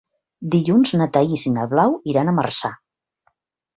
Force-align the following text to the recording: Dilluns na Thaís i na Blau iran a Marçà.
Dilluns 0.55 0.93
na 1.01 1.07
Thaís 1.17 1.45
i 1.51 1.55
na 1.59 1.67
Blau 1.75 1.95
iran 2.15 2.33
a 2.33 2.37
Marçà. 2.41 2.77